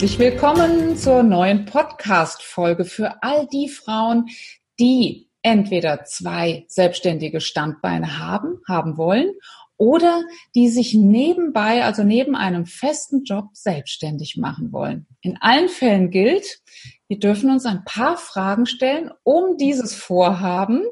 Herzlich 0.00 0.18
willkommen 0.18 0.96
zur 0.96 1.22
neuen 1.22 1.66
Podcast-Folge 1.66 2.86
für 2.86 3.22
all 3.22 3.46
die 3.48 3.68
Frauen, 3.68 4.30
die 4.78 5.28
entweder 5.42 6.04
zwei 6.04 6.64
selbstständige 6.68 7.42
Standbeine 7.42 8.18
haben, 8.18 8.62
haben 8.66 8.96
wollen 8.96 9.34
oder 9.76 10.22
die 10.54 10.70
sich 10.70 10.94
nebenbei, 10.94 11.84
also 11.84 12.02
neben 12.02 12.34
einem 12.34 12.64
festen 12.64 13.24
Job 13.24 13.50
selbstständig 13.52 14.38
machen 14.38 14.72
wollen. 14.72 15.06
In 15.20 15.36
allen 15.42 15.68
Fällen 15.68 16.10
gilt, 16.10 16.62
wir 17.06 17.18
dürfen 17.18 17.50
uns 17.50 17.66
ein 17.66 17.84
paar 17.84 18.16
Fragen 18.16 18.64
stellen, 18.64 19.10
um 19.22 19.58
dieses 19.58 19.94
Vorhaben 19.94 20.82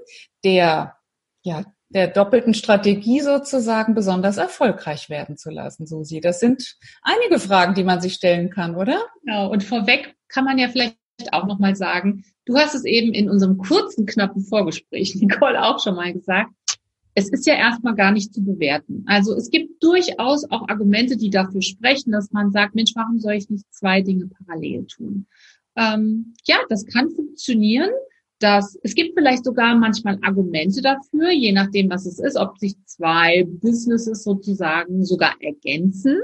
der, 0.44 0.98
ja, 1.40 1.64
der 1.90 2.08
doppelten 2.08 2.54
Strategie 2.54 3.20
sozusagen 3.20 3.94
besonders 3.94 4.36
erfolgreich 4.36 5.08
werden 5.08 5.36
zu 5.36 5.50
lassen, 5.50 5.86
Susi. 5.86 6.20
Das 6.20 6.40
sind 6.40 6.76
einige 7.02 7.38
Fragen, 7.38 7.74
die 7.74 7.84
man 7.84 8.00
sich 8.00 8.14
stellen 8.14 8.50
kann, 8.50 8.76
oder? 8.76 9.00
Genau. 9.24 9.50
Und 9.50 9.64
vorweg 9.64 10.14
kann 10.28 10.44
man 10.44 10.58
ja 10.58 10.68
vielleicht 10.68 10.98
auch 11.32 11.46
nochmal 11.46 11.74
sagen, 11.76 12.24
du 12.44 12.56
hast 12.56 12.74
es 12.74 12.84
eben 12.84 13.12
in 13.12 13.30
unserem 13.30 13.58
kurzen, 13.58 14.06
knappen 14.06 14.42
Vorgespräch, 14.42 15.14
Nicole, 15.16 15.62
auch 15.62 15.82
schon 15.82 15.96
mal 15.96 16.12
gesagt, 16.12 16.50
es 17.14 17.30
ist 17.30 17.46
ja 17.46 17.54
erstmal 17.54 17.96
gar 17.96 18.12
nicht 18.12 18.32
zu 18.32 18.44
bewerten. 18.44 19.04
Also 19.06 19.34
es 19.34 19.50
gibt 19.50 19.82
durchaus 19.82 20.48
auch 20.50 20.68
Argumente, 20.68 21.16
die 21.16 21.30
dafür 21.30 21.62
sprechen, 21.62 22.12
dass 22.12 22.30
man 22.30 22.52
sagt, 22.52 22.76
Mensch, 22.76 22.92
warum 22.94 23.18
soll 23.18 23.32
ich 23.32 23.50
nicht 23.50 23.64
zwei 23.74 24.02
Dinge 24.02 24.28
parallel 24.28 24.86
tun? 24.86 25.26
Ähm, 25.74 26.34
ja, 26.44 26.58
das 26.68 26.86
kann 26.86 27.10
funktionieren. 27.10 27.90
Dass, 28.40 28.78
es 28.82 28.94
gibt 28.94 29.14
vielleicht 29.18 29.44
sogar 29.44 29.74
manchmal 29.74 30.18
Argumente 30.22 30.80
dafür, 30.80 31.30
je 31.30 31.52
nachdem, 31.52 31.90
was 31.90 32.06
es 32.06 32.20
ist, 32.20 32.36
ob 32.36 32.56
sich 32.58 32.76
zwei 32.84 33.44
Businesses 33.44 34.22
sozusagen 34.22 35.04
sogar 35.04 35.34
ergänzen. 35.40 36.18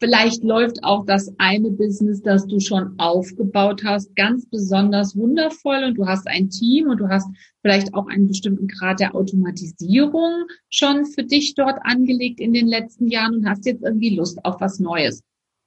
Vielleicht 0.00 0.42
läuft 0.42 0.82
auch 0.82 1.04
das 1.04 1.30
eine 1.36 1.70
Business, 1.70 2.22
das 2.22 2.46
du 2.46 2.58
schon 2.58 2.98
aufgebaut 2.98 3.84
hast, 3.84 4.16
ganz 4.16 4.46
besonders 4.48 5.14
wundervoll 5.14 5.84
und 5.84 5.94
du 5.96 6.06
hast 6.06 6.26
ein 6.26 6.48
Team 6.48 6.88
und 6.88 6.98
du 6.98 7.08
hast 7.08 7.28
vielleicht 7.60 7.92
auch 7.92 8.06
einen 8.06 8.26
bestimmten 8.26 8.66
Grad 8.66 8.98
der 8.98 9.14
Automatisierung 9.14 10.46
schon 10.70 11.04
für 11.04 11.22
dich 11.22 11.54
dort 11.54 11.78
angelegt 11.82 12.40
in 12.40 12.54
den 12.54 12.66
letzten 12.66 13.08
Jahren 13.08 13.36
und 13.36 13.48
hast 13.48 13.66
jetzt 13.66 13.82
irgendwie 13.82 14.16
Lust 14.16 14.42
auf 14.44 14.60
was 14.60 14.80
Neues. 14.80 15.22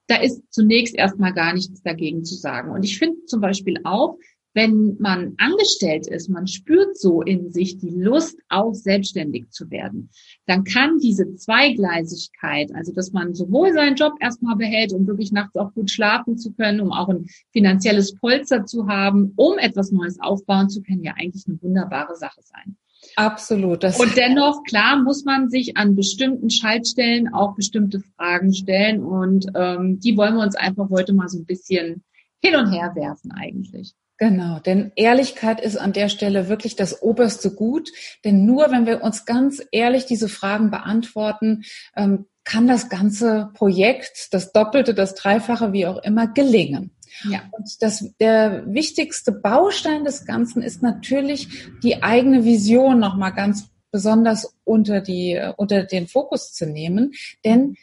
Da 0.08 0.16
ist 0.18 0.42
zunächst 0.52 0.96
erstmal 0.96 1.34
gar 1.34 1.54
nichts 1.54 1.82
dagegen 1.84 2.26
zu 2.26 2.36
sagen. 2.36 2.72
Und 2.72 2.84
ich 2.84 2.98
finde 2.98 3.24
zum 3.26 3.40
Beispiel 3.40 3.80
auch, 3.84 4.18
wenn 4.54 4.98
man 5.00 5.34
angestellt 5.38 6.08
ist, 6.08 6.30
man 6.30 6.48
spürt 6.48 6.98
so 6.98 7.22
in 7.22 7.52
sich 7.52 7.78
die 7.78 7.90
Lust, 7.90 8.38
auch 8.50 8.74
selbstständig 8.74 9.50
zu 9.50 9.70
werden, 9.72 10.10
dann 10.46 10.64
kann 10.64 11.00
diese 11.00 11.36
Zweigleisigkeit, 11.36 12.74
also 12.76 12.94
dass 12.94 13.12
man 13.12 13.34
sowohl 13.34 13.74
seinen 13.74 13.96
Job 13.96 14.14
erstmal 14.20 14.56
behält, 14.56 14.94
um 14.94 15.08
wirklich 15.08 15.32
nachts 15.32 15.56
auch 15.56 15.74
gut 15.74 15.90
schlafen 15.90 16.38
zu 16.38 16.54
können, 16.54 16.82
um 16.82 16.92
auch 16.92 17.10
ein 17.10 17.26
finanzielles 17.52 18.16
Polster 18.16 18.66
zu 18.66 18.88
haben, 18.88 19.34
um 19.36 19.58
etwas 19.58 19.92
Neues 19.92 20.20
aufbauen 20.20 20.70
zu 20.70 20.82
können, 20.84 21.04
ja 21.04 21.14
eigentlich 21.18 21.46
eine 21.48 21.62
wunderbare 21.62 22.16
Sache 22.16 22.42
sein. 22.44 22.78
Absolut. 23.16 23.84
und 23.84 24.16
dennoch, 24.16 24.64
klar, 24.64 25.02
muss 25.02 25.26
man 25.26 25.50
sich 25.50 25.76
an 25.76 25.96
bestimmten 25.96 26.50
Schaltstellen 26.50 27.34
auch 27.34 27.54
bestimmte 27.56 28.00
Fragen 28.00 28.54
stellen 28.54 29.04
und 29.04 29.46
ähm, 29.56 30.00
die 30.00 30.16
wollen 30.16 30.36
wir 30.36 30.44
uns 30.44 30.56
einfach 30.56 30.90
heute 30.90 31.14
mal 31.14 31.28
so 31.28 31.40
ein 31.40 31.46
bisschen 31.46 32.04
hin 32.42 32.56
und 32.56 32.72
her 32.72 32.94
werfen 32.96 33.32
eigentlich. 33.32 33.94
Genau, 34.24 34.60
denn 34.60 34.94
Ehrlichkeit 34.96 35.60
ist 35.60 35.76
an 35.76 35.92
der 35.92 36.08
Stelle 36.08 36.48
wirklich 36.48 36.78
das 36.78 37.02
oberste 37.02 37.52
Gut. 37.52 37.92
Denn 38.24 38.46
nur 38.46 38.72
wenn 38.72 38.86
wir 38.86 39.04
uns 39.04 39.26
ganz 39.26 39.62
ehrlich 39.74 40.06
diese 40.06 40.30
Fragen 40.30 40.72
beantworten, 40.72 41.64
ähm, 41.98 42.28
kann 42.46 42.66
das 42.66 42.88
ganze 42.88 43.50
Projekt, 43.54 44.30
das 44.32 44.54
Doppelte, 44.54 44.94
das 44.94 45.16
Dreifache, 45.16 45.74
wie 45.74 45.88
auch 45.88 46.02
immer, 46.04 46.28
gelingen. 46.28 46.92
Ja. 47.30 47.42
Und 47.52 47.82
das, 47.82 48.14
der 48.22 48.64
wichtigste 48.66 49.34
Baustein 49.34 50.06
des 50.06 50.26
Ganzen 50.26 50.64
ist 50.64 50.82
natürlich 50.82 51.50
die 51.84 52.02
eigene 52.02 52.46
Vision 52.46 53.00
nochmal 53.00 53.34
ganz 53.34 53.72
besonders 53.92 54.56
unter 54.64 55.02
die, 55.02 55.38
unter 55.58 55.84
den 55.84 56.08
Fokus 56.08 56.54
zu 56.54 56.66
nehmen. 56.66 57.12
Denn 57.44 57.76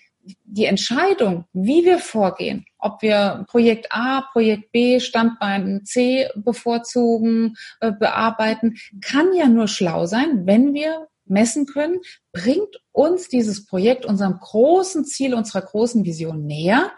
die 0.45 0.67
Entscheidung, 0.67 1.45
wie 1.53 1.85
wir 1.85 1.99
vorgehen, 1.99 2.65
ob 2.79 3.03
wir 3.03 3.45
Projekt 3.49 3.87
A, 3.91 4.23
Projekt 4.33 4.73
B, 4.73 5.01
Standbein 5.01 5.83
C 5.85 6.29
bevorzugen, 6.35 7.57
äh, 7.81 7.93
bearbeiten, 7.93 8.77
kann 9.01 9.33
ja 9.35 9.47
nur 9.49 9.69
schlau 9.69 10.07
sein, 10.07 10.47
wenn 10.47 10.75
wir 10.75 11.09
messen 11.25 11.67
können, 11.67 12.01
bringt 12.33 12.83
uns 12.93 13.29
dieses 13.29 13.65
Projekt 13.65 14.05
unserem 14.05 14.39
großen 14.39 15.05
Ziel, 15.05 15.35
unserer 15.35 15.63
großen 15.63 16.05
Vision 16.05 16.45
näher 16.45 16.91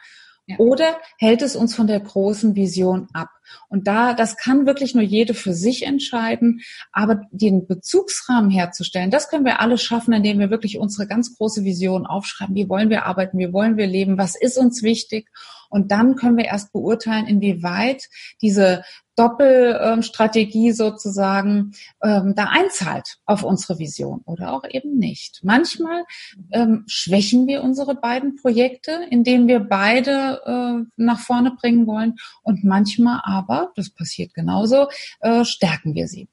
ja. 0.52 0.58
Oder 0.58 0.96
hält 1.18 1.42
es 1.42 1.56
uns 1.56 1.74
von 1.74 1.86
der 1.86 2.00
großen 2.00 2.54
Vision 2.54 3.08
ab? 3.12 3.28
Und 3.68 3.86
da, 3.86 4.14
das 4.14 4.36
kann 4.36 4.66
wirklich 4.66 4.94
nur 4.94 5.04
jede 5.04 5.34
für 5.34 5.52
sich 5.52 5.84
entscheiden. 5.84 6.60
Aber 6.92 7.22
den 7.30 7.66
Bezugsrahmen 7.66 8.50
herzustellen, 8.50 9.10
das 9.10 9.28
können 9.28 9.44
wir 9.44 9.60
alle 9.60 9.78
schaffen, 9.78 10.12
indem 10.12 10.38
wir 10.38 10.50
wirklich 10.50 10.78
unsere 10.78 11.06
ganz 11.06 11.36
große 11.36 11.64
Vision 11.64 12.06
aufschreiben. 12.06 12.54
Wie 12.54 12.68
wollen 12.68 12.90
wir 12.90 13.06
arbeiten? 13.06 13.38
Wie 13.38 13.52
wollen 13.52 13.76
wir 13.76 13.86
leben? 13.86 14.18
Was 14.18 14.34
ist 14.34 14.58
uns 14.58 14.82
wichtig? 14.82 15.28
Und 15.70 15.90
dann 15.90 16.16
können 16.16 16.36
wir 16.36 16.44
erst 16.44 16.72
beurteilen, 16.72 17.26
inwieweit 17.26 18.08
diese 18.42 18.84
Doppelstrategie 19.16 20.72
sozusagen 20.72 21.72
ähm, 22.02 22.34
da 22.34 22.46
einzahlt 22.50 23.18
auf 23.26 23.42
unsere 23.42 23.78
Vision 23.78 24.22
oder 24.24 24.52
auch 24.52 24.64
eben 24.68 24.98
nicht. 24.98 25.40
Manchmal 25.42 26.04
ähm, 26.50 26.84
schwächen 26.86 27.46
wir 27.46 27.62
unsere 27.62 27.94
beiden 27.94 28.36
Projekte, 28.36 29.06
indem 29.10 29.48
wir 29.48 29.60
beide 29.60 30.42
äh, 30.46 30.90
nach 30.96 31.20
vorne 31.20 31.52
bringen 31.52 31.86
wollen 31.86 32.16
und 32.42 32.64
manchmal 32.64 33.20
aber, 33.24 33.72
das 33.76 33.90
passiert 33.90 34.34
genauso, 34.34 34.88
äh, 35.20 35.44
stärken 35.44 35.94
wir 35.94 36.08
sie. 36.08 36.28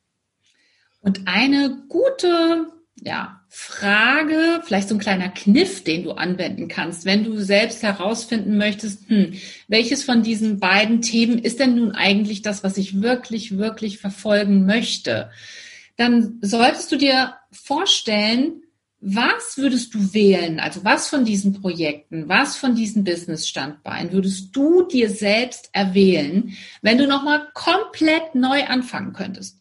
Und 1.02 1.28
eine 1.28 1.84
gute 1.88 2.68
ja, 3.04 3.42
Frage, 3.48 4.62
vielleicht 4.64 4.90
so 4.90 4.96
ein 4.96 5.00
kleiner 5.00 5.30
Kniff, 5.30 5.84
den 5.84 6.04
du 6.04 6.12
anwenden 6.12 6.68
kannst, 6.68 7.06
wenn 7.06 7.24
du 7.24 7.40
selbst 7.40 7.82
herausfinden 7.84 8.58
möchtest, 8.58 9.10
hm, 9.10 9.34
welches 9.68 10.04
von 10.04 10.22
diesen 10.22 10.60
beiden 10.60 11.02
Themen 11.02 11.40
ist 11.40 11.60
denn 11.60 11.76
nun 11.76 11.92
eigentlich 11.94 12.42
das, 12.42 12.64
was 12.64 12.78
ich 12.78 13.02
wirklich, 13.02 13.58
wirklich 13.58 14.00
verfolgen 14.00 14.66
möchte, 14.66 15.32
dann 15.98 16.40
solltest 16.42 16.92
du 16.92 16.98
dir 16.98 17.36
vorstellen, 17.52 18.62
was 19.02 19.58
würdest 19.58 19.94
du 19.94 20.14
wählen? 20.14 20.60
Also 20.60 20.84
was 20.84 21.08
von 21.08 21.24
diesen 21.24 21.62
Projekten, 21.62 22.28
was 22.28 22.58
von 22.58 22.76
diesen 22.76 23.06
Business-Standbeinen 23.06 24.12
würdest 24.12 24.56
du 24.56 24.84
dir 24.84 25.10
selbst 25.10 25.70
erwählen, 25.72 26.54
wenn 26.81 26.98
du 26.98 27.08
nochmal 27.08 27.48
komplett 27.54 28.36
neu 28.36 28.66
anfangen 28.66 29.14
könntest? 29.14 29.58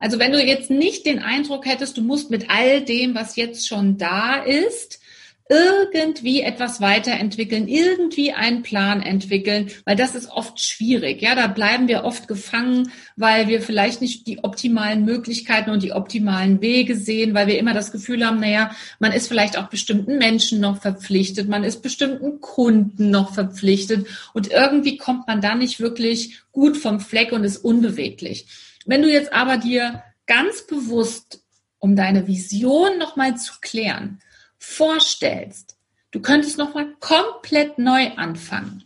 Also 0.00 0.18
wenn 0.18 0.32
du 0.32 0.42
jetzt 0.42 0.70
nicht 0.70 1.06
den 1.06 1.20
Eindruck 1.20 1.66
hättest, 1.66 1.96
du 1.96 2.02
musst 2.02 2.30
mit 2.30 2.50
all 2.50 2.82
dem, 2.82 3.14
was 3.14 3.36
jetzt 3.36 3.66
schon 3.66 3.98
da 3.98 4.36
ist, 4.36 5.00
irgendwie 5.48 6.40
etwas 6.40 6.80
weiterentwickeln, 6.80 7.68
irgendwie 7.68 8.32
einen 8.32 8.62
Plan 8.62 9.00
entwickeln, 9.00 9.70
weil 9.84 9.94
das 9.94 10.16
ist 10.16 10.28
oft 10.28 10.60
schwierig. 10.60 11.22
Ja, 11.22 11.36
da 11.36 11.46
bleiben 11.46 11.86
wir 11.86 12.04
oft 12.04 12.26
gefangen, 12.26 12.90
weil 13.14 13.46
wir 13.46 13.62
vielleicht 13.62 14.00
nicht 14.00 14.26
die 14.26 14.42
optimalen 14.42 15.04
Möglichkeiten 15.04 15.70
und 15.70 15.84
die 15.84 15.92
optimalen 15.92 16.60
Wege 16.60 16.96
sehen, 16.96 17.34
weil 17.34 17.46
wir 17.46 17.58
immer 17.58 17.74
das 17.74 17.92
Gefühl 17.92 18.26
haben, 18.26 18.40
naja, 18.40 18.72
man 18.98 19.12
ist 19.12 19.28
vielleicht 19.28 19.56
auch 19.56 19.68
bestimmten 19.68 20.18
Menschen 20.18 20.58
noch 20.58 20.82
verpflichtet, 20.82 21.48
man 21.48 21.62
ist 21.62 21.80
bestimmten 21.80 22.40
Kunden 22.40 23.10
noch 23.10 23.32
verpflichtet 23.32 24.06
und 24.32 24.50
irgendwie 24.50 24.96
kommt 24.96 25.28
man 25.28 25.40
da 25.40 25.54
nicht 25.54 25.78
wirklich 25.78 26.40
gut 26.50 26.76
vom 26.76 26.98
Fleck 26.98 27.30
und 27.30 27.44
ist 27.44 27.58
unbeweglich. 27.58 28.46
Wenn 28.86 29.02
du 29.02 29.10
jetzt 29.10 29.32
aber 29.32 29.58
dir 29.58 30.02
ganz 30.26 30.66
bewusst, 30.66 31.42
um 31.78 31.96
deine 31.96 32.26
Vision 32.26 32.98
nochmal 32.98 33.36
zu 33.36 33.54
klären, 33.60 34.20
vorstellst, 34.58 35.76
du 36.12 36.20
könntest 36.20 36.56
nochmal 36.56 36.94
komplett 37.00 37.78
neu 37.78 38.12
anfangen. 38.16 38.84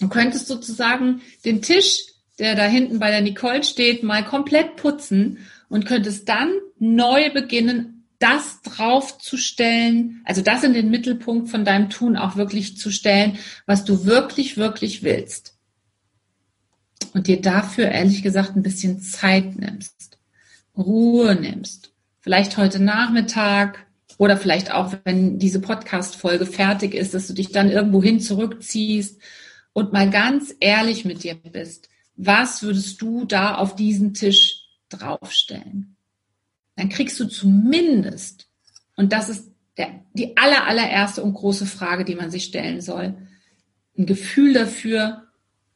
Du 0.00 0.08
könntest 0.08 0.46
sozusagen 0.46 1.22
den 1.44 1.62
Tisch, 1.62 2.02
der 2.38 2.54
da 2.54 2.64
hinten 2.64 2.98
bei 2.98 3.10
der 3.10 3.22
Nicole 3.22 3.64
steht, 3.64 4.02
mal 4.02 4.24
komplett 4.24 4.76
putzen 4.76 5.46
und 5.68 5.86
könntest 5.86 6.28
dann 6.28 6.52
neu 6.78 7.30
beginnen, 7.30 8.06
das 8.18 8.60
draufzustellen, 8.62 10.22
also 10.24 10.42
das 10.42 10.64
in 10.64 10.72
den 10.72 10.90
Mittelpunkt 10.90 11.50
von 11.50 11.64
deinem 11.64 11.90
Tun 11.90 12.16
auch 12.16 12.36
wirklich 12.36 12.76
zu 12.76 12.90
stellen, 12.90 13.38
was 13.66 13.84
du 13.84 14.04
wirklich, 14.04 14.56
wirklich 14.56 15.02
willst 15.02 15.53
und 17.14 17.28
dir 17.28 17.40
dafür 17.40 17.88
ehrlich 17.88 18.22
gesagt 18.22 18.56
ein 18.56 18.62
bisschen 18.62 19.00
Zeit 19.00 19.56
nimmst, 19.56 20.18
Ruhe 20.76 21.34
nimmst. 21.36 21.92
Vielleicht 22.20 22.58
heute 22.58 22.82
Nachmittag 22.82 23.86
oder 24.18 24.36
vielleicht 24.36 24.72
auch, 24.72 24.92
wenn 25.04 25.38
diese 25.38 25.60
Podcast-Folge 25.60 26.44
fertig 26.44 26.94
ist, 26.94 27.14
dass 27.14 27.28
du 27.28 27.32
dich 27.32 27.52
dann 27.52 27.70
irgendwo 27.70 28.02
hin 28.02 28.20
zurückziehst 28.20 29.20
und 29.72 29.92
mal 29.92 30.10
ganz 30.10 30.54
ehrlich 30.60 31.04
mit 31.04 31.22
dir 31.22 31.36
bist. 31.36 31.88
Was 32.16 32.62
würdest 32.62 33.00
du 33.00 33.24
da 33.24 33.54
auf 33.56 33.76
diesen 33.76 34.14
Tisch 34.14 34.66
draufstellen? 34.88 35.96
Dann 36.76 36.88
kriegst 36.88 37.18
du 37.20 37.26
zumindest, 37.26 38.48
und 38.96 39.12
das 39.12 39.28
ist 39.28 39.50
der, 39.76 39.88
die 40.14 40.36
aller, 40.36 40.66
allererste 40.66 41.22
und 41.22 41.34
große 41.34 41.66
Frage, 41.66 42.04
die 42.04 42.14
man 42.14 42.30
sich 42.30 42.44
stellen 42.44 42.80
soll, 42.80 43.14
ein 43.96 44.06
Gefühl 44.06 44.52
dafür, 44.52 45.23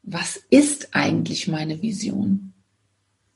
was 0.02 0.36
ist 0.50 0.88
eigentlich 0.92 1.48
meine 1.48 1.82
Vision? 1.82 2.54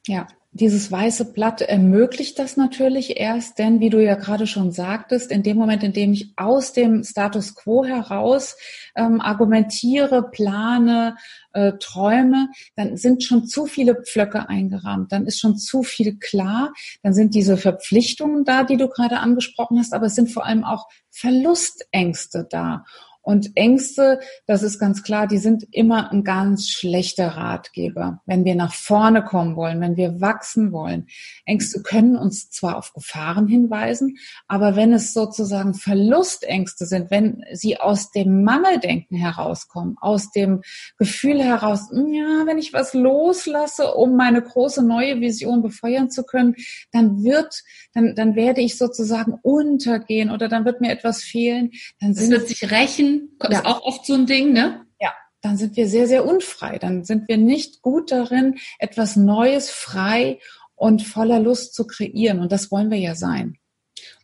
Ja, 0.07 0.27
dieses 0.55 0.93
weiße 0.93 1.33
Blatt 1.33 1.63
ermöglicht 1.63 2.39
das 2.39 2.59
natürlich 2.59 3.19
erst, 3.19 3.59
denn 3.59 3.81
wie 3.81 3.89
du 3.89 4.05
ja 4.05 4.17
gerade 4.17 4.47
schon 4.47 4.71
sagtest, 4.71 5.31
in 5.31 5.43
dem 5.43 5.57
Moment, 5.57 5.83
in 5.83 5.95
dem 5.95 6.13
ich 6.13 6.35
aus 6.37 6.75
dem 6.75 7.05
Status 7.05 7.55
quo 7.55 7.87
heraus 7.87 8.57
ähm, 8.95 9.23
argumentiere, 9.23 10.31
plane, 10.31 11.17
äh, 11.55 11.73
träume, 11.81 12.49
dann 12.77 12.99
sind 12.99 13.25
schon 13.25 13.47
zu 13.47 13.65
viele 13.65 14.03
Pflöcke 14.03 14.51
eingerahmt, 14.51 15.11
dann 15.11 15.25
ist 15.25 15.41
schon 15.41 15.57
zu 15.57 15.83
viel 15.83 16.19
klar, 16.19 16.75
dann 17.03 17.15
sind 17.15 17.35
diese 17.35 17.57
Verpflichtungen 17.57 18.45
da, 18.45 18.63
die 18.63 18.77
du 18.77 18.89
gerade 18.89 19.21
angesprochen 19.21 19.79
hast, 19.79 19.95
aber 19.95 20.07
es 20.07 20.15
sind 20.15 20.31
vor 20.31 20.45
allem 20.45 20.65
auch 20.65 20.87
Verlustängste 21.11 22.47
da. 22.51 22.85
Und 23.23 23.53
Ängste, 23.55 24.19
das 24.47 24.65
ist 24.65 24.81
ganz 24.81 25.05
klar, 25.05 25.29
die 25.29 25.39
sind 25.39 25.65
immer 25.71 26.11
ein 26.11 26.25
ganz 26.25 26.69
schlechter 26.69 27.29
Ratgeber, 27.29 28.21
wenn 28.27 28.45
wir 28.45 28.57
nach 28.57 28.75
vorne 28.75 29.23
kommen 29.23 29.55
wollen, 29.55 29.81
wenn 29.81 29.97
wir 29.97 30.21
wachsen 30.21 30.73
wollen. 30.73 31.07
Ängste 31.47 31.83
können 31.83 32.17
uns 32.17 32.51
zwar 32.51 32.77
auf 32.77 32.93
Gefahren 32.93 33.47
hinweisen, 33.47 34.17
aber 34.49 34.75
wenn 34.75 34.93
es 34.93 35.13
sozusagen 35.13 35.75
Verlustängste 35.75 36.85
sind, 36.85 37.13
wenn 37.13 37.45
sie 37.53 37.79
aus 37.79 38.11
dem 38.11 38.43
Mangeldenken 38.43 39.17
herauskommen, 39.17 39.97
aus 40.01 40.33
dem 40.33 40.63
Gefühl 40.99 41.41
heraus, 41.41 41.91
hm, 41.91 42.13
ja, 42.13 42.43
wenn 42.47 42.59
ich 42.59 42.73
was 42.73 42.93
loslasse, 42.93 43.95
um 43.95 44.17
meine 44.17 44.43
große 44.43 44.85
neue 44.85 45.21
Vision 45.21 45.63
befeuern 45.63 46.11
zu 46.11 46.25
können, 46.25 46.57
dann 46.91 47.23
wird, 47.23 47.63
dann, 47.95 48.17
dann 48.17 48.35
werde 48.35 48.63
ich 48.63 48.77
sozusagen 48.77 49.35
untergehen 49.43 50.31
oder 50.31 50.49
dann 50.49 50.65
wird 50.65 50.81
mir 50.81 50.91
etwas 50.91 51.23
fehlen. 51.23 51.71
Dann 52.01 52.11
es 52.11 52.29
wird 52.29 52.49
sich 52.49 52.71
rächen 52.73 53.12
ist 53.41 53.53
ja. 53.53 53.65
auch 53.65 53.83
oft 53.83 54.07
so 54.07 54.15
ein 54.15 54.27
Ding, 54.27 54.53
ne? 54.53 54.85
Ja, 55.01 55.13
dann 55.41 55.57
sind 55.57 55.77
wir 55.77 55.89
sehr, 55.89 56.07
sehr 56.07 56.27
unfrei. 56.27 56.79
Dann 56.79 57.05
sind 57.05 57.29
wir 57.29 57.37
nicht 57.37 57.83
gut 57.83 58.11
darin, 58.13 58.57
etwas 58.79 59.17
Neues, 59.17 59.71
frei 59.71 60.39
und 60.75 61.03
voller 61.03 61.41
Lust 61.41 61.75
zu 61.75 61.87
kreieren. 61.87 62.41
Und 62.41 62.53
das 62.53 62.71
wollen 62.71 62.91
wir 62.91 62.99
ja 62.99 63.15
sein. 63.15 63.59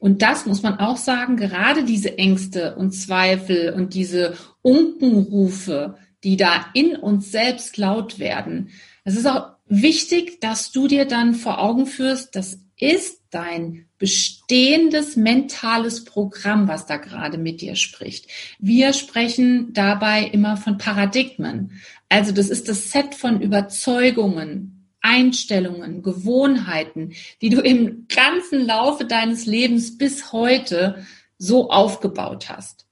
Und 0.01 0.23
das 0.23 0.47
muss 0.47 0.63
man 0.63 0.79
auch 0.79 0.97
sagen, 0.97 1.37
gerade 1.37 1.85
diese 1.85 2.19
Ängste 2.19 2.77
und 2.77 2.93
Zweifel 2.93 3.73
und 3.73 3.95
diese 3.95 4.37
Unkenrufe, 4.63 5.97
die 6.25 6.37
da 6.37 6.67
in 6.75 6.97
uns 6.97 7.31
selbst 7.31 7.77
laut 7.77 8.19
werden. 8.19 8.71
Es 9.05 9.17
ist 9.17 9.27
auch 9.27 9.53
wichtig, 9.67 10.41
dass 10.41 10.73
du 10.73 10.89
dir 10.89 11.05
dann 11.05 11.35
vor 11.35 11.61
Augen 11.61 11.87
führst, 11.87 12.35
das 12.35 12.61
ist 12.77 13.18
dein 13.31 13.87
bestehendes 13.99 15.17
mentales 15.17 16.05
Programm, 16.05 16.69
was 16.69 16.87
da 16.87 16.97
gerade 16.97 17.39
mit 17.39 17.61
dir 17.61 17.77
spricht. 17.77 18.29
Wir 18.59 18.93
sprechen 18.93 19.73
dabei 19.73 20.25
immer 20.25 20.57
von 20.57 20.79
Paradigmen. 20.79 21.73
Also 22.09 22.33
das 22.33 22.49
ist 22.49 22.69
das 22.69 22.91
Set 22.91 23.15
von 23.15 23.41
Überzeugungen, 23.41 24.89
Einstellungen, 25.01 26.03
Gewohnheiten, 26.03 27.13
die 27.41 27.51
du 27.51 27.61
im 27.61 28.07
ganzen 28.09 28.67
Laufe 28.67 29.05
deines 29.05 29.47
Lebens 29.47 29.99
bis 29.99 30.33
heute 30.33 31.07
so 31.39 31.71
aufgebaut 31.71 32.49
hast. 32.49 32.87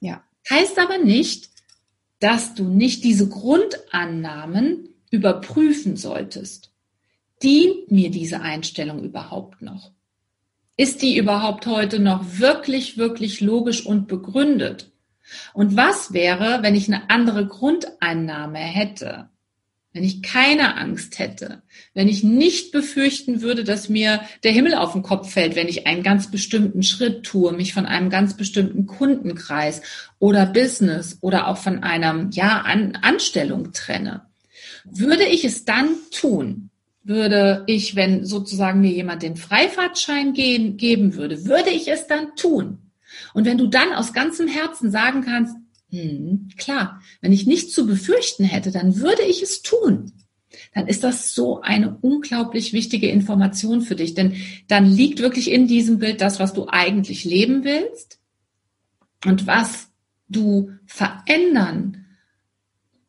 Ja. 0.00 0.22
Heißt 0.50 0.78
aber 0.78 0.98
nicht, 0.98 1.50
dass 2.20 2.54
du 2.54 2.64
nicht 2.64 3.04
diese 3.04 3.28
Grundannahmen 3.28 4.88
überprüfen 5.10 5.96
solltest. 5.96 6.67
Dient 7.42 7.90
mir 7.90 8.10
diese 8.10 8.40
Einstellung 8.40 9.04
überhaupt 9.04 9.62
noch? 9.62 9.92
Ist 10.76 11.02
die 11.02 11.16
überhaupt 11.16 11.66
heute 11.66 11.98
noch 11.98 12.38
wirklich, 12.38 12.98
wirklich 12.98 13.40
logisch 13.40 13.84
und 13.84 14.06
begründet? 14.08 14.92
Und 15.52 15.76
was 15.76 16.12
wäre, 16.12 16.62
wenn 16.62 16.74
ich 16.74 16.88
eine 16.88 17.10
andere 17.10 17.46
Grundeinnahme 17.46 18.58
hätte? 18.58 19.28
Wenn 19.92 20.04
ich 20.04 20.22
keine 20.22 20.76
Angst 20.76 21.18
hätte, 21.18 21.62
wenn 21.94 22.08
ich 22.08 22.22
nicht 22.22 22.72
befürchten 22.72 23.40
würde, 23.40 23.64
dass 23.64 23.88
mir 23.88 24.20
der 24.44 24.52
Himmel 24.52 24.74
auf 24.74 24.92
den 24.92 25.02
Kopf 25.02 25.32
fällt, 25.32 25.56
wenn 25.56 25.66
ich 25.66 25.86
einen 25.86 26.02
ganz 26.02 26.30
bestimmten 26.30 26.82
Schritt 26.82 27.24
tue, 27.24 27.52
mich 27.52 27.72
von 27.72 27.86
einem 27.86 28.10
ganz 28.10 28.36
bestimmten 28.36 28.86
Kundenkreis 28.86 29.80
oder 30.18 30.46
Business 30.46 31.18
oder 31.22 31.48
auch 31.48 31.56
von 31.56 31.82
einer 31.82 32.28
ja, 32.32 32.60
An 32.60 32.96
Anstellung 33.00 33.72
trenne, 33.72 34.26
würde 34.84 35.24
ich 35.24 35.44
es 35.44 35.64
dann 35.64 35.88
tun? 36.10 36.67
Würde 37.08 37.64
ich, 37.66 37.96
wenn 37.96 38.26
sozusagen 38.26 38.82
mir 38.82 38.92
jemand 38.92 39.22
den 39.22 39.36
Freifahrtschein 39.36 40.34
gehen, 40.34 40.76
geben 40.76 41.14
würde, 41.14 41.46
würde 41.46 41.70
ich 41.70 41.88
es 41.88 42.06
dann 42.06 42.36
tun. 42.36 42.78
Und 43.32 43.46
wenn 43.46 43.56
du 43.58 43.66
dann 43.66 43.94
aus 43.94 44.12
ganzem 44.12 44.46
Herzen 44.46 44.90
sagen 44.90 45.22
kannst, 45.22 45.56
hm, 45.90 46.50
klar, 46.58 47.00
wenn 47.22 47.32
ich 47.32 47.46
nichts 47.46 47.72
zu 47.72 47.86
befürchten 47.86 48.44
hätte, 48.44 48.70
dann 48.70 49.00
würde 49.00 49.22
ich 49.22 49.42
es 49.42 49.62
tun. 49.62 50.12
Dann 50.74 50.86
ist 50.86 51.02
das 51.02 51.34
so 51.34 51.62
eine 51.62 51.96
unglaublich 52.02 52.74
wichtige 52.74 53.08
Information 53.08 53.80
für 53.80 53.96
dich, 53.96 54.14
denn 54.14 54.34
dann 54.66 54.84
liegt 54.84 55.20
wirklich 55.20 55.50
in 55.50 55.66
diesem 55.66 55.98
Bild 55.98 56.20
das, 56.20 56.38
was 56.38 56.52
du 56.52 56.66
eigentlich 56.68 57.24
leben 57.24 57.64
willst 57.64 58.18
und 59.24 59.46
was 59.46 59.88
du 60.28 60.72
verändern 60.84 62.04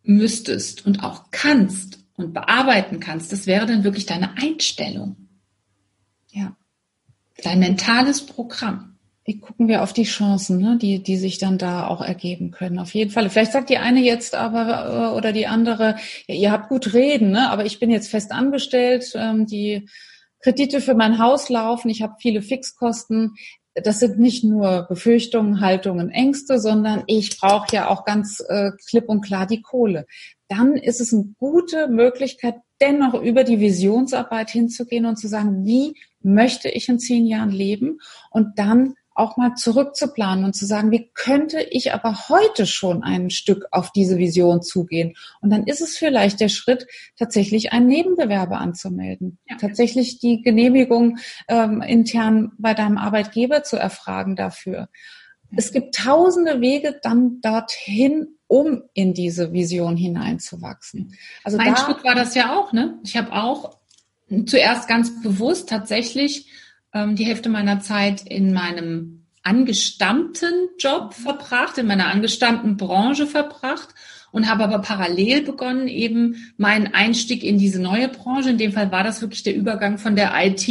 müsstest 0.04 0.86
und 0.86 1.04
auch 1.04 1.32
kannst 1.32 1.99
und 2.24 2.34
bearbeiten 2.34 3.00
kannst, 3.00 3.32
das 3.32 3.48
wäre 3.48 3.66
dann 3.66 3.84
wirklich 3.84 4.06
deine 4.06 4.38
Einstellung. 4.38 5.16
Ja. 6.32 6.56
Dein 7.44 7.60
mentales 7.60 8.26
Programm. 8.26 8.98
Wie 9.26 9.40
gucken 9.40 9.68
wir 9.68 9.84
auf 9.84 9.94
die 9.94 10.04
Chancen, 10.04 10.60
ne, 10.60 10.78
die, 10.82 11.04
die 11.04 11.18
sich 11.18 11.38
dann 11.38 11.58
da 11.58 11.88
auch 11.88 12.02
ergeben 12.02 12.52
können? 12.52 12.80
Auf 12.80 12.94
jeden 12.94 13.12
Fall. 13.12 13.30
Vielleicht 13.30 13.52
sagt 13.52 13.70
die 13.70 13.78
eine 13.78 14.02
jetzt 14.02 14.34
aber 14.34 15.12
äh, 15.14 15.18
oder 15.18 15.32
die 15.32 15.48
andere, 15.48 15.98
ja, 16.28 16.36
ihr 16.36 16.52
habt 16.52 16.70
gut 16.70 16.94
reden, 16.94 17.32
ne, 17.32 17.50
aber 17.52 17.66
ich 17.66 17.80
bin 17.80 17.92
jetzt 17.92 18.10
fest 18.10 18.32
angestellt, 18.32 19.12
ähm, 19.16 19.46
die 19.46 19.88
Kredite 20.42 20.82
für 20.82 20.96
mein 20.96 21.20
Haus 21.20 21.50
laufen, 21.50 21.90
ich 21.90 22.02
habe 22.02 22.16
viele 22.20 22.42
Fixkosten 22.42 23.36
das 23.84 24.00
sind 24.00 24.20
nicht 24.20 24.44
nur 24.44 24.86
Befürchtungen, 24.90 25.62
Haltungen, 25.62 26.10
Ängste, 26.10 26.60
sondern 26.60 27.04
ich 27.08 27.40
brauche 27.40 27.74
ja 27.76 27.88
auch 27.90 28.06
ganz 28.06 28.44
äh, 28.48 28.72
klipp 28.90 29.08
und 29.08 29.22
klar 29.22 29.46
die 29.46 29.62
Kohle. 29.62 30.06
Dann 30.50 30.76
ist 30.76 31.00
es 31.00 31.14
eine 31.14 31.34
gute 31.38 31.88
Möglichkeit, 31.88 32.56
dennoch 32.82 33.14
über 33.14 33.44
die 33.44 33.60
Visionsarbeit 33.60 34.50
hinzugehen 34.50 35.06
und 35.06 35.16
zu 35.16 35.28
sagen, 35.28 35.66
wie 35.66 35.94
möchte 36.22 36.70
ich 36.70 36.90
in 36.90 37.00
zehn 37.00 37.26
Jahren 37.26 37.52
leben? 37.52 38.00
Und 38.32 38.60
dann 38.60 38.96
auch 39.20 39.36
mal 39.36 39.56
zurückzuplanen 39.56 40.46
und 40.46 40.56
zu 40.56 40.66
sagen, 40.66 40.92
wie 40.92 41.12
könnte 41.14 41.62
ich 41.62 41.94
aber 41.94 42.30
heute 42.30 42.66
schon 42.66 43.04
ein 43.04 43.30
Stück 43.30 43.66
auf 43.72 43.92
diese 43.92 44.18
Vision 44.18 44.62
zugehen? 44.62 45.16
Und 45.42 45.50
dann 45.50 45.66
ist 45.66 45.82
es 45.82 45.98
vielleicht 45.98 46.40
der 46.40 46.48
Schritt, 46.48 46.88
tatsächlich 47.18 47.74
einen 47.74 47.88
Nebenbewerber 47.88 48.60
anzumelden, 48.60 49.38
ja. 49.50 49.58
tatsächlich 49.58 50.20
die 50.20 50.42
Genehmigung 50.42 51.18
ähm, 51.50 51.82
intern 51.82 52.54
bei 52.58 52.74
deinem 52.74 52.98
Arbeitgeber 52.98 53.64
zu 53.64 53.76
erfragen 53.76 54.38
dafür. 54.38 54.88
Es 55.56 55.74
gibt 55.74 55.96
tausende 55.96 56.62
Wege 56.62 57.00
dann 57.04 57.42
dorthin, 57.42 58.39
um 58.50 58.82
in 58.96 59.14
diese 59.14 59.54
Vision 59.54 59.96
hineinzuwachsen. 59.96 61.16
Also 61.44 61.58
mein 61.58 61.78
Schritt 61.78 62.04
war 62.04 62.16
das 62.16 62.34
ja 62.34 62.58
auch, 62.58 62.74
ne? 62.74 62.98
Ich 63.04 63.16
habe 63.16 63.32
auch 63.32 63.78
zuerst 64.48 64.90
ganz 64.90 65.22
bewusst 65.22 65.70
tatsächlich 65.70 66.48
ähm, 66.92 67.16
die 67.16 67.26
Hälfte 67.26 67.48
meiner 67.48 67.80
Zeit 67.80 68.24
in 68.28 68.52
meinem 68.52 69.28
angestammten 69.44 70.70
Job 70.80 71.14
verbracht, 71.14 71.78
in 71.78 71.86
meiner 71.86 72.08
angestammten 72.08 72.76
Branche 72.76 73.28
verbracht 73.28 73.90
und 74.32 74.50
habe 74.50 74.64
aber 74.64 74.80
parallel 74.80 75.44
begonnen, 75.44 75.88
eben 75.88 76.52
meinen 76.58 76.88
Einstieg 76.94 77.44
in 77.44 77.60
diese 77.60 77.80
neue 77.80 78.10
Branche, 78.10 78.50
in 78.50 78.58
dem 78.58 78.74
Fall 78.74 78.92
war 78.92 79.04
das 79.04 79.22
wirklich 79.22 79.44
der 79.44 79.56
Übergang 79.56 80.00
von 80.00 80.16
der 80.16 80.34
IT 80.36 80.68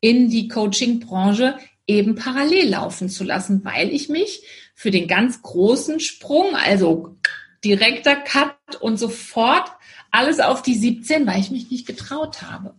in 0.00 0.28
die 0.28 0.48
Coaching-Branche, 0.48 1.54
eben 1.86 2.16
parallel 2.16 2.68
laufen 2.68 3.08
zu 3.08 3.22
lassen, 3.22 3.64
weil 3.64 3.90
ich 3.90 4.08
mich 4.08 4.42
für 4.74 4.90
den 4.90 5.08
ganz 5.08 5.42
großen 5.42 6.00
Sprung, 6.00 6.54
also 6.54 7.16
direkter 7.64 8.16
Cut 8.16 8.56
und 8.80 8.98
sofort 8.98 9.70
alles 10.10 10.40
auf 10.40 10.62
die 10.62 10.74
17, 10.74 11.26
weil 11.26 11.40
ich 11.40 11.50
mich 11.50 11.70
nicht 11.70 11.86
getraut 11.86 12.42
habe. 12.42 12.74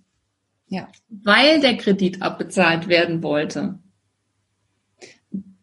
Ja. 0.68 0.88
Weil 1.10 1.60
der 1.60 1.78
Kredit 1.78 2.22
abbezahlt 2.22 2.88
werden 2.88 3.24
wollte. 3.24 3.80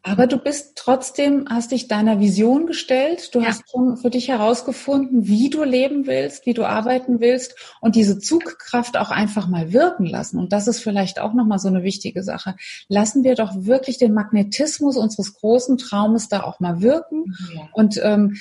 Aber 0.02 0.26
du 0.26 0.38
bist 0.38 0.76
trotzdem, 0.76 1.44
hast 1.50 1.72
dich 1.72 1.86
deiner 1.86 2.20
Vision 2.20 2.66
gestellt. 2.66 3.34
Du 3.34 3.40
ja. 3.40 3.48
hast 3.48 3.70
schon 3.70 3.98
für 3.98 4.08
dich 4.08 4.28
herausgefunden, 4.28 5.26
wie 5.26 5.50
du 5.50 5.62
leben 5.62 6.06
willst, 6.06 6.46
wie 6.46 6.54
du 6.54 6.64
arbeiten 6.64 7.20
willst 7.20 7.54
und 7.80 7.96
diese 7.96 8.18
Zugkraft 8.18 8.96
auch 8.96 9.10
einfach 9.10 9.46
mal 9.46 9.72
wirken 9.72 10.06
lassen. 10.06 10.38
Und 10.38 10.52
das 10.52 10.68
ist 10.68 10.80
vielleicht 10.82 11.20
auch 11.20 11.34
nochmal 11.34 11.58
so 11.58 11.68
eine 11.68 11.82
wichtige 11.82 12.22
Sache. 12.22 12.56
Lassen 12.88 13.24
wir 13.24 13.34
doch 13.34 13.52
wirklich 13.54 13.98
den 13.98 14.14
Magnetismus 14.14 14.96
unseres 14.96 15.34
großen 15.34 15.76
Traumes 15.76 16.28
da 16.28 16.44
auch 16.44 16.60
mal 16.60 16.80
wirken. 16.80 17.36
Ja. 17.54 17.68
Und 17.72 18.00
ähm, 18.02 18.36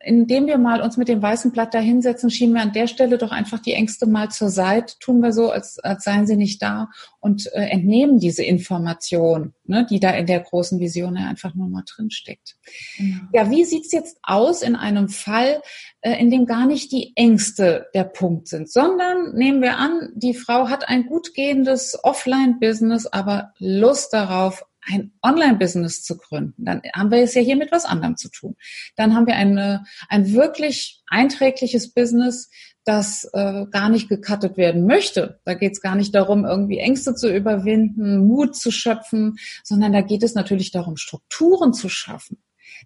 indem 0.00 0.46
wir 0.46 0.58
mal 0.58 0.80
uns 0.80 0.96
mit 0.96 1.08
dem 1.08 1.22
weißen 1.22 1.52
Blatt 1.52 1.74
da 1.74 1.78
hinsetzen, 1.78 2.30
schieben 2.30 2.54
wir 2.54 2.62
an 2.62 2.72
der 2.72 2.86
Stelle 2.86 3.18
doch 3.18 3.30
einfach 3.30 3.58
die 3.58 3.72
Ängste 3.72 4.06
mal 4.06 4.30
zur 4.30 4.50
Seite, 4.50 4.94
tun 5.00 5.20
wir 5.20 5.32
so, 5.32 5.50
als, 5.50 5.78
als 5.78 6.04
seien 6.04 6.26
sie 6.26 6.36
nicht 6.36 6.62
da 6.62 6.88
und 7.20 7.46
äh, 7.52 7.68
entnehmen 7.68 8.18
diese 8.18 8.44
Information, 8.44 9.54
ne, 9.64 9.86
die 9.88 10.00
da 10.00 10.10
in 10.10 10.26
der 10.26 10.40
großen 10.40 10.78
Vision 10.80 11.16
ja 11.16 11.26
einfach 11.26 11.54
nur 11.54 11.68
mal 11.68 11.84
drinsteckt. 11.86 12.56
Mhm. 12.98 13.28
Ja, 13.32 13.50
wie 13.50 13.64
sieht's 13.64 13.92
jetzt 13.92 14.18
aus 14.22 14.62
in 14.62 14.76
einem 14.76 15.08
Fall, 15.08 15.62
äh, 16.00 16.20
in 16.20 16.30
dem 16.30 16.46
gar 16.46 16.66
nicht 16.66 16.92
die 16.92 17.12
Ängste 17.16 17.86
der 17.94 18.04
Punkt 18.04 18.48
sind, 18.48 18.70
sondern 18.70 19.34
nehmen 19.34 19.62
wir 19.62 19.78
an, 19.78 20.10
die 20.14 20.34
Frau 20.34 20.68
hat 20.68 20.88
ein 20.88 21.06
gut 21.06 21.34
gehendes 21.34 21.98
Offline-Business, 22.02 23.06
aber 23.06 23.52
Lust 23.58 24.12
darauf, 24.12 24.64
ein 24.82 25.12
Online-Business 25.22 26.02
zu 26.02 26.16
gründen, 26.16 26.64
dann 26.64 26.82
haben 26.94 27.10
wir 27.10 27.18
es 27.18 27.34
ja 27.34 27.42
hier 27.42 27.56
mit 27.56 27.72
was 27.72 27.84
anderem 27.84 28.16
zu 28.16 28.30
tun. 28.30 28.56
Dann 28.96 29.14
haben 29.14 29.26
wir 29.26 29.34
eine, 29.34 29.84
ein 30.08 30.32
wirklich 30.32 31.02
einträgliches 31.08 31.92
Business, 31.92 32.50
das 32.84 33.28
äh, 33.34 33.66
gar 33.70 33.90
nicht 33.90 34.08
gecuttet 34.08 34.56
werden 34.56 34.86
möchte. 34.86 35.40
Da 35.44 35.54
geht 35.54 35.72
es 35.72 35.82
gar 35.82 35.94
nicht 35.94 36.14
darum, 36.14 36.46
irgendwie 36.46 36.78
Ängste 36.78 37.14
zu 37.14 37.34
überwinden, 37.34 38.26
Mut 38.26 38.56
zu 38.56 38.70
schöpfen, 38.70 39.36
sondern 39.62 39.92
da 39.92 40.00
geht 40.00 40.22
es 40.22 40.34
natürlich 40.34 40.70
darum, 40.70 40.96
Strukturen 40.96 41.74
zu 41.74 41.88
schaffen. 41.90 42.38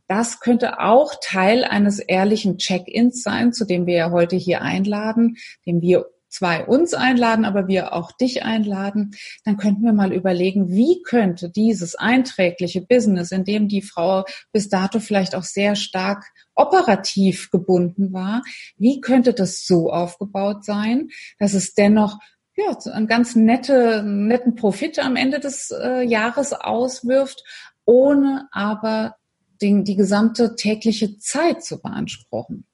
Das 0.09 0.41
könnte 0.41 0.81
auch 0.81 1.15
Teil 1.23 1.65
eines 1.65 1.99
ehrlichen 1.99 2.59
Check-ins 2.59 3.23
sein, 3.23 3.53
zu 3.53 3.65
dem 3.65 3.87
wir 3.87 3.95
ja 3.95 4.11
heute 4.11 4.37
hier 4.37 4.63
einladen, 4.63 5.37
dem 5.67 5.81
wir 5.81 6.07
zwei 6.33 6.65
uns 6.65 6.95
einladen, 6.95 7.45
aber 7.45 7.69
wir 7.69 7.93
auch 7.93 8.13
dich 8.13 8.43
einladen, 8.43 9.13
dann 9.45 9.57
könnten 9.57 9.83
wir 9.83 9.93
mal 9.93 10.13
überlegen, 10.13 10.71
wie 10.71 11.03
könnte 11.03 11.51
dieses 11.51 11.95
einträgliche 11.95 12.81
Business, 12.81 13.31
in 13.33 13.45
dem 13.45 13.69
die 13.69 13.83
Frau 13.83 14.25
bis 14.51 14.69
dato 14.69 14.99
vielleicht 14.99 15.35
auch 15.35 15.45
sehr 15.45 15.77
stark 15.77 16.25
operativ 16.55 17.51
gebunden 17.51 18.13
war, 18.13 18.43
wie 18.77 19.01
könnte 19.01 19.33
das 19.35 19.65
so 19.65 19.91
aufgebaut 19.91 20.65
sein, 20.65 21.09
dass 21.39 21.55
es 21.55 21.75
dennoch 21.75 22.19
ja, 22.55 22.77
einen 22.93 23.07
ganz 23.07 23.35
nette, 23.35 24.03
netten 24.03 24.55
Profit 24.55 24.99
am 24.99 25.17
Ende 25.17 25.41
des 25.41 25.71
äh, 25.71 26.03
Jahres 26.03 26.53
auswirft, 26.53 27.43
ohne 27.85 28.49
aber 28.53 29.17
den, 29.63 29.85
die 29.85 29.97
gesamte 29.97 30.55
tägliche 30.55 31.19
Zeit 31.19 31.65
zu 31.65 31.81
beanspruchen. 31.81 32.67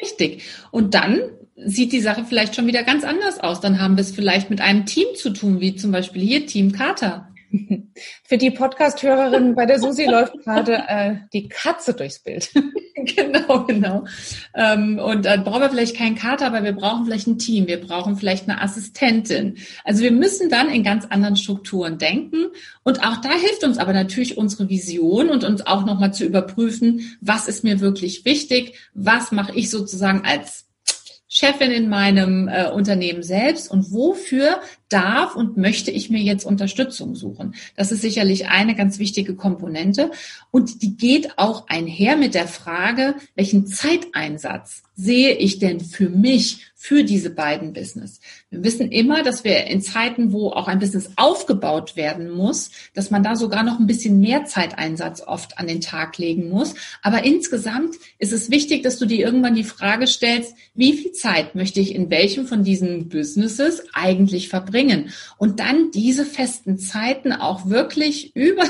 Richtig. 0.00 0.42
Und 0.70 0.94
dann 0.94 1.20
sieht 1.56 1.92
die 1.92 2.00
Sache 2.00 2.24
vielleicht 2.24 2.54
schon 2.54 2.66
wieder 2.66 2.82
ganz 2.84 3.04
anders 3.04 3.40
aus. 3.40 3.60
Dann 3.60 3.80
haben 3.80 3.96
wir 3.96 4.02
es 4.02 4.12
vielleicht 4.12 4.50
mit 4.50 4.60
einem 4.60 4.86
Team 4.86 5.06
zu 5.16 5.30
tun, 5.30 5.60
wie 5.60 5.76
zum 5.76 5.90
Beispiel 5.90 6.22
hier 6.22 6.46
Team 6.46 6.72
Kater. 6.72 7.28
Für 8.24 8.38
die 8.38 8.50
Podcast-Hörerin 8.50 9.54
bei 9.54 9.66
der 9.66 9.78
Susi 9.80 10.04
läuft 10.04 10.38
gerade 10.44 10.84
äh, 10.86 11.16
die 11.32 11.48
Katze 11.48 11.94
durchs 11.94 12.18
Bild. 12.18 12.50
genau, 12.94 13.64
genau. 13.64 14.04
Ähm, 14.54 14.98
und 14.98 15.24
dann 15.24 15.44
brauchen 15.44 15.62
wir 15.62 15.70
vielleicht 15.70 15.96
keinen 15.96 16.14
Kater, 16.14 16.46
aber 16.46 16.62
wir 16.62 16.72
brauchen 16.72 17.04
vielleicht 17.04 17.26
ein 17.26 17.38
Team. 17.38 17.66
Wir 17.66 17.80
brauchen 17.80 18.16
vielleicht 18.16 18.48
eine 18.48 18.60
Assistentin. 18.60 19.56
Also 19.84 20.02
wir 20.02 20.12
müssen 20.12 20.50
dann 20.50 20.68
in 20.68 20.82
ganz 20.82 21.06
anderen 21.06 21.36
Strukturen 21.36 21.98
denken. 21.98 22.46
Und 22.84 23.04
auch 23.04 23.16
da 23.18 23.30
hilft 23.30 23.64
uns 23.64 23.78
aber 23.78 23.92
natürlich 23.92 24.36
unsere 24.36 24.68
Vision 24.68 25.30
und 25.30 25.44
uns 25.44 25.66
auch 25.66 25.84
nochmal 25.84 26.12
zu 26.12 26.24
überprüfen, 26.24 27.16
was 27.20 27.48
ist 27.48 27.64
mir 27.64 27.80
wirklich 27.80 28.24
wichtig? 28.24 28.74
Was 28.94 29.32
mache 29.32 29.54
ich 29.54 29.70
sozusagen 29.70 30.22
als 30.24 30.66
Chefin 31.28 31.70
in 31.70 31.90
meinem 31.90 32.48
äh, 32.48 32.70
Unternehmen 32.70 33.22
selbst 33.22 33.70
und 33.70 33.92
wofür 33.92 34.60
darf 34.88 35.36
und 35.36 35.56
möchte 35.56 35.90
ich 35.90 36.10
mir 36.10 36.20
jetzt 36.20 36.44
Unterstützung 36.44 37.14
suchen? 37.14 37.54
Das 37.76 37.92
ist 37.92 38.02
sicherlich 38.02 38.48
eine 38.48 38.74
ganz 38.74 38.98
wichtige 38.98 39.34
Komponente 39.34 40.10
und 40.50 40.82
die 40.82 40.96
geht 40.96 41.38
auch 41.38 41.68
einher 41.68 42.16
mit 42.16 42.34
der 42.34 42.48
Frage, 42.48 43.14
welchen 43.34 43.66
Zeiteinsatz 43.66 44.82
sehe 44.94 45.34
ich 45.34 45.60
denn 45.60 45.80
für 45.80 46.08
mich 46.08 46.66
für 46.74 47.04
diese 47.04 47.30
beiden 47.30 47.72
Business. 47.72 48.20
Wir 48.50 48.64
wissen 48.64 48.90
immer, 48.90 49.22
dass 49.22 49.44
wir 49.44 49.66
in 49.66 49.80
Zeiten, 49.80 50.32
wo 50.32 50.50
auch 50.50 50.68
ein 50.68 50.78
Business 50.78 51.10
aufgebaut 51.16 51.96
werden 51.96 52.30
muss, 52.30 52.70
dass 52.94 53.10
man 53.10 53.22
da 53.22 53.36
sogar 53.36 53.62
noch 53.62 53.78
ein 53.78 53.86
bisschen 53.86 54.20
mehr 54.20 54.44
Zeiteinsatz 54.44 55.20
oft 55.20 55.58
an 55.58 55.66
den 55.66 55.80
Tag 55.80 56.18
legen 56.18 56.48
muss. 56.48 56.74
Aber 57.02 57.24
insgesamt 57.24 57.96
ist 58.18 58.32
es 58.32 58.50
wichtig, 58.50 58.82
dass 58.82 58.98
du 58.98 59.06
dir 59.06 59.18
irgendwann 59.18 59.54
die 59.54 59.64
Frage 59.64 60.06
stellst, 60.06 60.54
wie 60.74 60.92
viel 60.92 61.12
Zeit 61.12 61.54
möchte 61.54 61.80
ich 61.80 61.94
in 61.94 62.10
welchem 62.10 62.46
von 62.46 62.64
diesen 62.64 63.08
Businesses 63.08 63.82
eigentlich 63.92 64.48
verbringen? 64.48 64.77
Und 65.38 65.60
dann 65.60 65.90
diese 65.90 66.24
festen 66.24 66.78
Zeiten 66.78 67.32
auch 67.32 67.66
wirklich 67.68 68.34
über 68.36 68.64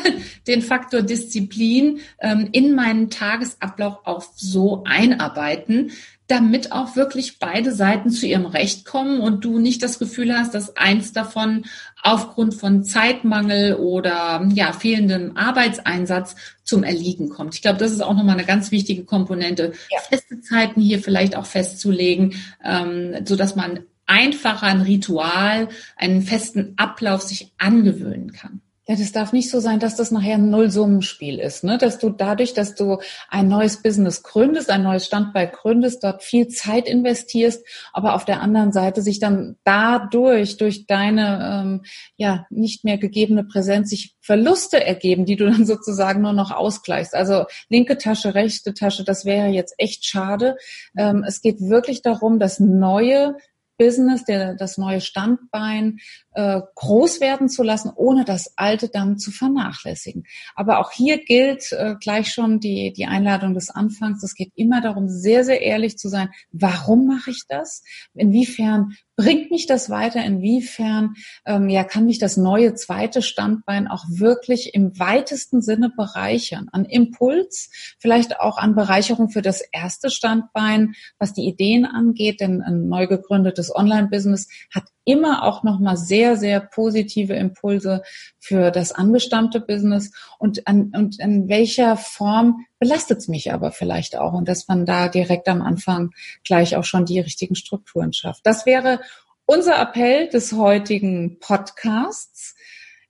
den 0.46 0.62
Faktor 0.62 1.02
Disziplin 1.02 2.00
ähm, 2.20 2.48
in 2.52 2.74
meinen 2.74 3.10
Tagesablauf 3.10 3.98
auch 4.04 4.24
so 4.34 4.84
einarbeiten, 4.84 5.90
damit 6.28 6.72
auch 6.72 6.94
wirklich 6.94 7.38
beide 7.38 7.72
Seiten 7.72 8.10
zu 8.10 8.26
ihrem 8.26 8.44
Recht 8.44 8.84
kommen 8.84 9.20
und 9.20 9.44
du 9.44 9.58
nicht 9.58 9.82
das 9.82 9.98
Gefühl 9.98 10.36
hast, 10.36 10.54
dass 10.54 10.76
eins 10.76 11.14
davon 11.14 11.64
aufgrund 12.02 12.54
von 12.54 12.84
Zeitmangel 12.84 13.76
oder 13.76 14.46
ja, 14.52 14.72
fehlendem 14.72 15.36
Arbeitseinsatz 15.38 16.36
zum 16.64 16.84
Erliegen 16.84 17.30
kommt. 17.30 17.54
Ich 17.54 17.62
glaube, 17.62 17.78
das 17.78 17.92
ist 17.92 18.02
auch 18.02 18.14
nochmal 18.14 18.36
eine 18.36 18.44
ganz 18.44 18.70
wichtige 18.70 19.04
Komponente, 19.04 19.72
ja. 19.90 20.00
feste 20.02 20.40
Zeiten 20.40 20.82
hier 20.82 21.00
vielleicht 21.00 21.34
auch 21.34 21.46
festzulegen, 21.46 22.34
ähm, 22.62 23.24
so 23.24 23.34
dass 23.34 23.56
man 23.56 23.80
einfacher 24.08 24.66
ein 24.66 24.80
Ritual, 24.80 25.68
einen 25.96 26.22
festen 26.22 26.74
Ablauf 26.76 27.22
sich 27.22 27.52
angewöhnen 27.58 28.32
kann. 28.32 28.62
Ja, 28.90 28.96
das 28.96 29.12
darf 29.12 29.34
nicht 29.34 29.50
so 29.50 29.60
sein, 29.60 29.80
dass 29.80 29.96
das 29.96 30.10
nachher 30.12 30.36
ein 30.36 30.48
Nullsummenspiel 30.48 31.38
ist, 31.40 31.62
ne? 31.62 31.76
Dass 31.76 31.98
du 31.98 32.08
dadurch, 32.08 32.54
dass 32.54 32.74
du 32.74 32.96
ein 33.28 33.46
neues 33.46 33.82
Business 33.82 34.22
gründest, 34.22 34.70
ein 34.70 34.82
neues 34.82 35.04
Standbein 35.04 35.50
gründest, 35.52 36.02
dort 36.02 36.22
viel 36.22 36.48
Zeit 36.48 36.88
investierst, 36.88 37.62
aber 37.92 38.14
auf 38.14 38.24
der 38.24 38.40
anderen 38.40 38.72
Seite 38.72 39.02
sich 39.02 39.18
dann 39.18 39.56
dadurch, 39.62 40.56
durch 40.56 40.86
deine 40.86 41.62
ähm, 41.62 41.82
ja 42.16 42.46
nicht 42.48 42.82
mehr 42.82 42.96
gegebene 42.96 43.44
Präsenz, 43.44 43.90
sich 43.90 44.16
Verluste 44.22 44.82
ergeben, 44.82 45.26
die 45.26 45.36
du 45.36 45.50
dann 45.50 45.66
sozusagen 45.66 46.22
nur 46.22 46.32
noch 46.32 46.50
ausgleichst. 46.50 47.14
Also 47.14 47.44
linke 47.68 47.98
Tasche, 47.98 48.34
rechte 48.34 48.72
Tasche, 48.72 49.04
das 49.04 49.26
wäre 49.26 49.48
jetzt 49.48 49.74
echt 49.76 50.06
schade. 50.06 50.56
Ähm, 50.96 51.24
es 51.28 51.42
geht 51.42 51.60
wirklich 51.60 52.00
darum, 52.00 52.38
das 52.38 52.58
neue 52.58 53.36
Business, 53.78 54.24
der, 54.24 54.54
das 54.54 54.76
neue 54.76 55.00
Standbein 55.00 55.98
äh, 56.38 56.62
groß 56.76 57.20
werden 57.20 57.48
zu 57.48 57.64
lassen, 57.64 57.90
ohne 57.96 58.24
das 58.24 58.52
alte 58.54 58.88
dann 58.88 59.18
zu 59.18 59.32
vernachlässigen. 59.32 60.22
Aber 60.54 60.78
auch 60.78 60.92
hier 60.92 61.18
gilt 61.18 61.72
äh, 61.72 61.96
gleich 62.00 62.32
schon 62.32 62.60
die, 62.60 62.92
die 62.92 63.06
Einladung 63.06 63.54
des 63.54 63.70
Anfangs. 63.70 64.22
Es 64.22 64.36
geht 64.36 64.52
immer 64.54 64.80
darum, 64.80 65.08
sehr, 65.08 65.42
sehr 65.44 65.62
ehrlich 65.62 65.98
zu 65.98 66.08
sein. 66.08 66.28
Warum 66.52 67.08
mache 67.08 67.32
ich 67.32 67.42
das? 67.48 67.82
Inwiefern 68.14 68.92
bringt 69.16 69.50
mich 69.50 69.66
das 69.66 69.90
weiter? 69.90 70.24
Inwiefern 70.24 71.14
ähm, 71.44 71.68
ja, 71.68 71.82
kann 71.82 72.06
mich 72.06 72.20
das 72.20 72.36
neue 72.36 72.74
zweite 72.74 73.20
Standbein 73.20 73.88
auch 73.88 74.04
wirklich 74.08 74.74
im 74.74 74.96
weitesten 74.96 75.60
Sinne 75.60 75.90
bereichern? 75.90 76.68
An 76.70 76.84
Impuls, 76.84 77.96
vielleicht 77.98 78.38
auch 78.38 78.58
an 78.58 78.76
Bereicherung 78.76 79.30
für 79.30 79.42
das 79.42 79.60
erste 79.72 80.08
Standbein, 80.08 80.94
was 81.18 81.32
die 81.32 81.48
Ideen 81.48 81.84
angeht, 81.84 82.40
denn 82.40 82.62
ein 82.62 82.86
neu 82.86 83.08
gegründetes 83.08 83.74
Online-Business 83.74 84.46
hat 84.72 84.84
immer 85.08 85.42
auch 85.42 85.62
nochmal 85.62 85.96
sehr, 85.96 86.36
sehr 86.36 86.60
positive 86.60 87.32
Impulse 87.32 88.02
für 88.38 88.70
das 88.70 88.92
angestammte 88.92 89.58
Business 89.58 90.12
und 90.38 90.66
an, 90.66 90.92
und 90.94 91.18
in 91.18 91.48
welcher 91.48 91.96
Form 91.96 92.66
belastet 92.78 93.18
es 93.18 93.28
mich 93.28 93.52
aber 93.52 93.72
vielleicht 93.72 94.16
auch 94.16 94.34
und 94.34 94.46
dass 94.46 94.68
man 94.68 94.84
da 94.84 95.08
direkt 95.08 95.48
am 95.48 95.62
Anfang 95.62 96.10
gleich 96.44 96.76
auch 96.76 96.84
schon 96.84 97.06
die 97.06 97.20
richtigen 97.20 97.54
Strukturen 97.54 98.12
schafft. 98.12 98.44
Das 98.44 98.66
wäre 98.66 99.00
unser 99.46 99.80
Appell 99.80 100.28
des 100.28 100.52
heutigen 100.52 101.38
Podcasts. 101.38 102.54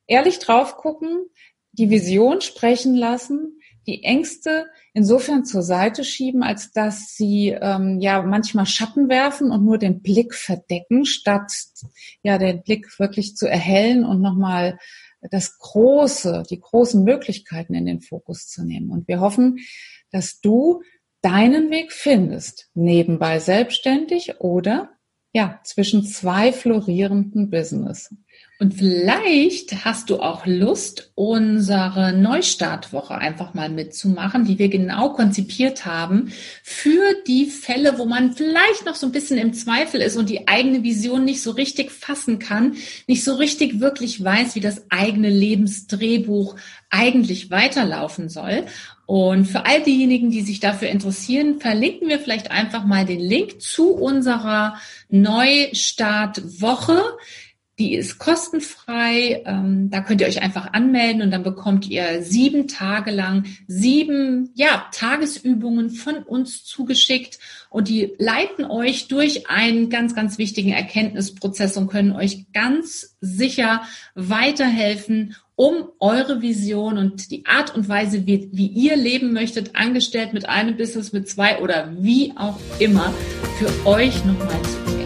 Ehrlich 0.06 0.38
drauf 0.38 0.76
gucken, 0.76 1.26
die 1.72 1.90
Vision 1.90 2.40
sprechen 2.40 2.94
lassen, 2.94 3.60
die 3.88 4.04
Ängste 4.04 4.66
insofern 4.92 5.46
zur 5.46 5.62
Seite 5.62 6.04
schieben, 6.04 6.42
als 6.42 6.70
dass 6.72 7.16
sie 7.16 7.56
ähm, 7.58 7.98
ja 8.00 8.22
manchmal 8.22 8.66
Schatten 8.66 9.08
werfen 9.08 9.50
und 9.50 9.64
nur 9.64 9.78
den 9.78 10.02
Blick 10.02 10.34
verdecken, 10.34 11.06
statt 11.06 11.50
ja 12.22 12.36
den 12.36 12.62
Blick 12.62 12.98
wirklich 13.00 13.34
zu 13.34 13.48
erhellen 13.48 14.04
und 14.04 14.20
nochmal 14.20 14.78
das 15.30 15.58
Große, 15.58 16.44
die 16.50 16.60
großen 16.60 17.02
Möglichkeiten 17.02 17.74
in 17.74 17.86
den 17.86 18.02
Fokus 18.02 18.46
zu 18.46 18.64
nehmen. 18.64 18.90
Und 18.90 19.08
wir 19.08 19.20
hoffen, 19.20 19.58
dass 20.10 20.40
du 20.40 20.82
deinen 21.22 21.70
Weg 21.70 21.92
findest, 21.92 22.70
nebenbei 22.74 23.40
selbstständig 23.40 24.38
oder 24.38 24.90
ja, 25.32 25.60
zwischen 25.64 26.04
zwei 26.04 26.52
florierenden 26.52 27.50
Business. 27.50 28.14
Und 28.60 28.74
vielleicht 28.74 29.84
hast 29.84 30.10
du 30.10 30.18
auch 30.18 30.44
Lust, 30.44 31.12
unsere 31.14 32.12
Neustartwoche 32.12 33.14
einfach 33.14 33.54
mal 33.54 33.68
mitzumachen, 33.68 34.44
die 34.44 34.58
wir 34.58 34.68
genau 34.68 35.10
konzipiert 35.10 35.86
haben 35.86 36.32
für 36.64 37.14
die 37.28 37.46
Fälle, 37.46 37.98
wo 37.98 38.04
man 38.04 38.32
vielleicht 38.32 38.84
noch 38.84 38.96
so 38.96 39.06
ein 39.06 39.12
bisschen 39.12 39.38
im 39.38 39.52
Zweifel 39.52 40.00
ist 40.00 40.16
und 40.16 40.28
die 40.28 40.48
eigene 40.48 40.82
Vision 40.82 41.24
nicht 41.24 41.40
so 41.40 41.52
richtig 41.52 41.92
fassen 41.92 42.40
kann, 42.40 42.74
nicht 43.06 43.22
so 43.22 43.36
richtig 43.36 43.78
wirklich 43.78 44.24
weiß, 44.24 44.56
wie 44.56 44.60
das 44.60 44.82
eigene 44.90 45.30
Lebensdrehbuch 45.30 46.56
eigentlich 46.90 47.52
weiterlaufen 47.52 48.28
soll. 48.28 48.64
Und 49.06 49.46
für 49.46 49.66
all 49.66 49.82
diejenigen, 49.82 50.30
die 50.30 50.42
sich 50.42 50.58
dafür 50.58 50.88
interessieren, 50.88 51.60
verlinken 51.60 52.08
wir 52.08 52.18
vielleicht 52.18 52.50
einfach 52.50 52.84
mal 52.84 53.06
den 53.06 53.20
Link 53.20 53.62
zu 53.62 53.94
unserer 53.94 54.78
Neustartwoche. 55.08 57.00
Die 57.78 57.94
ist 57.94 58.18
kostenfrei. 58.18 59.42
Ähm, 59.46 59.90
da 59.90 60.00
könnt 60.00 60.20
ihr 60.20 60.26
euch 60.26 60.42
einfach 60.42 60.72
anmelden 60.72 61.22
und 61.22 61.30
dann 61.30 61.42
bekommt 61.42 61.88
ihr 61.88 62.22
sieben 62.22 62.66
Tage 62.66 63.10
lang 63.10 63.44
sieben 63.66 64.50
ja, 64.54 64.86
Tagesübungen 64.92 65.90
von 65.90 66.16
uns 66.16 66.64
zugeschickt 66.64 67.38
und 67.70 67.88
die 67.88 68.14
leiten 68.18 68.64
euch 68.64 69.08
durch 69.08 69.48
einen 69.48 69.90
ganz, 69.90 70.14
ganz 70.14 70.38
wichtigen 70.38 70.72
Erkenntnisprozess 70.72 71.76
und 71.76 71.88
können 71.88 72.12
euch 72.12 72.46
ganz 72.52 73.16
sicher 73.20 73.82
weiterhelfen, 74.14 75.36
um 75.54 75.88
eure 75.98 76.40
Vision 76.40 76.98
und 76.98 77.30
die 77.30 77.44
Art 77.46 77.74
und 77.74 77.88
Weise, 77.88 78.26
wie, 78.26 78.48
wie 78.52 78.68
ihr 78.68 78.96
leben 78.96 79.32
möchtet, 79.32 79.74
angestellt 79.74 80.32
mit 80.32 80.48
einem 80.48 80.76
Business, 80.76 81.12
mit 81.12 81.28
zwei 81.28 81.58
oder 81.60 81.92
wie 81.98 82.32
auch 82.36 82.58
immer, 82.78 83.12
für 83.58 83.86
euch 83.86 84.24
nochmal 84.24 84.62
zu 84.62 84.97